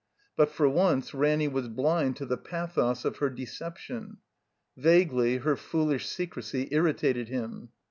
But 0.35 0.49
for 0.49 0.67
once 0.67 1.13
Ranny 1.13 1.47
was 1.47 1.67
bhnd 1.69 2.15
to 2.15 2.25
the 2.25 2.35
pathos 2.35 3.05
of 3.05 3.17
her 3.17 3.29
deception. 3.29 4.17
Vaguely 4.75 5.37
her 5.37 5.55
foolish 5.55 6.07
secrecy 6.07 6.67
irritated 6.71 7.27
him. 7.27 7.69